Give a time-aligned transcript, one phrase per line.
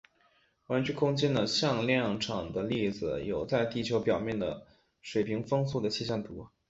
[0.69, 4.65] 弯曲空间的向量场的例子有在地球表面的
[5.03, 6.47] 水平风速的气象图。